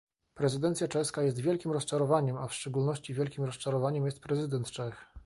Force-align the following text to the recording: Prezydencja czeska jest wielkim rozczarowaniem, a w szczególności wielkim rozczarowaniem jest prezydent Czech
Prezydencja 0.33 0.87
czeska 0.87 1.21
jest 1.23 1.39
wielkim 1.39 1.71
rozczarowaniem, 1.71 2.37
a 2.37 2.47
w 2.47 2.53
szczególności 2.53 3.13
wielkim 3.13 3.43
rozczarowaniem 3.43 4.05
jest 4.05 4.19
prezydent 4.21 4.71
Czech 4.71 5.05